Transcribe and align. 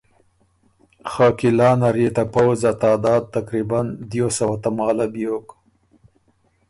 خه 1.11 1.27
قلعه 1.39 1.71
نر 1.81 1.95
يې 2.03 2.09
ته 2.15 2.23
پؤځ 2.33 2.59
ا 2.71 2.73
تعداد 2.83 3.23
تقریباً 3.35 3.79
دیو 4.09 4.27
سوه 4.37 4.55
تماله 4.63 5.05
بیوک 5.13 5.47